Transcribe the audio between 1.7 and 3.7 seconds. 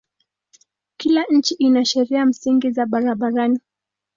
sheria msingi za barabarani.